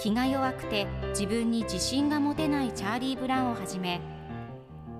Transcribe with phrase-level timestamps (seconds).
[0.00, 4.00] 気が弱くて自分に自信が持てないチャーリー・ブラウンをはじめ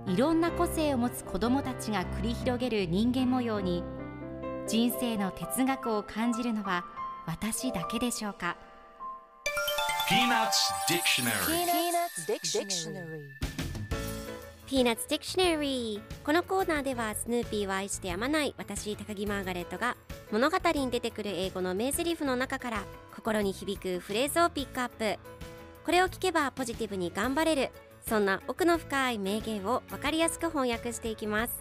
[0.06, 3.82] いろんな個性を持つ子どもたちが繰り広げる人間模様に
[4.66, 6.84] 人生の哲学を感じるのは
[7.26, 8.56] 私だけでしょうか
[10.08, 10.50] ？Peanuts
[10.88, 11.30] Dictionary
[12.26, 13.50] Peanuts Dictionary.
[14.66, 19.96] Peanuts Dictionary このコーナーコーナーではスヌーピーを愛してやまない私高木マーガレットが
[20.32, 22.84] 物語に出てくる英語の名台詞の中から
[23.14, 25.18] 心に響くフレーズをピックアップ。
[25.84, 27.70] これを聞けばポジティブに頑張れる
[28.06, 31.54] そんな奥の深い名言を分かりやすく翻訳していきます。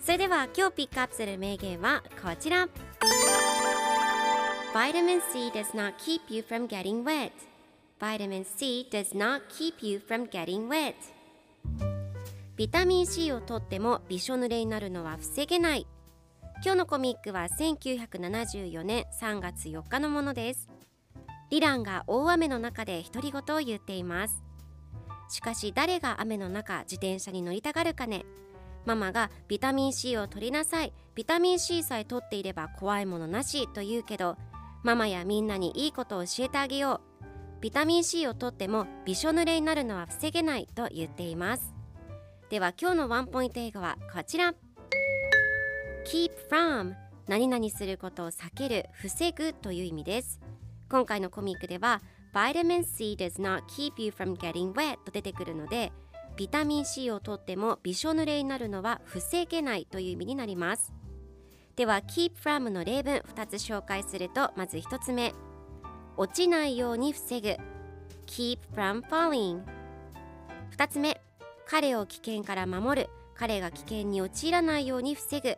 [0.00, 2.68] それでは今日ピックアップする名言はこちら。
[4.72, 7.32] Vitamin C does not keep you from getting wet.
[8.00, 10.94] Vitamin C does not keep you from getting wet.
[12.56, 15.86] ビタミン C を取ってもびしょ濡れになるのは防げない。
[16.64, 20.70] 今日のコミックは1974年3月4日のものです。
[21.50, 24.42] リランが大雨の中で独り言を言っています。
[25.28, 28.24] しかし誰が雨の中自転車に乗りたがるかね。
[28.86, 30.94] ママがビタミン C を取りなさい。
[31.14, 34.38] ビタミン C さえ取っていれば怖いものなしと言うけど
[34.82, 37.60] ママやみんなにいいことを教えてあげよう。
[37.60, 41.74] ビタミン C を取ってもびしょ濡れになるのは防げないと言っています。
[42.48, 44.54] では今日のワンポイント英語はこちら。
[46.04, 46.94] Keep from
[47.26, 50.40] 何々することを避ける防ぐという意味です。
[50.90, 52.02] 今回のコミックでは
[52.34, 55.92] Vitamin C does not keep you from getting wet と出てくるので
[56.36, 60.92] ビタミン C を取ってもびしょ濡れになるのは防げないという意味になります。
[61.76, 65.32] では keep from の例文2つ紹介するとまず1つ目。
[66.16, 67.56] 落ちないように防ぐ。
[68.26, 69.62] keep from falling
[70.76, 71.20] 2つ目。
[71.66, 73.10] 彼を危険から守る。
[73.34, 75.56] 彼が危険に陥らないように防ぐ。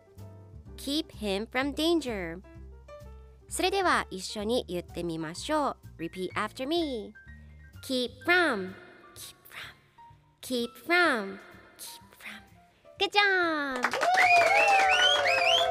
[0.76, 2.41] Keep him from danger
[3.48, 7.12] それでは一緒に言ってみましょう repeat after me
[7.84, 8.72] keep from
[9.14, 9.88] keep from
[10.42, 11.38] keep from
[11.78, 12.41] keep from
[12.98, 14.16] good job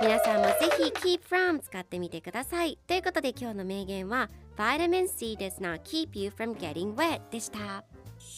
[0.01, 7.83] 皆さんもぜひ keep from 使ってみてくださいということで今日の名言は Vitamin C does not keep you from getting wet でした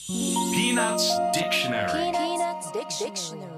[0.09, 3.56] Peanuts Dictionary Peanuts Dictionary.